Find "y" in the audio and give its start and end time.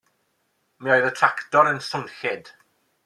1.09-1.11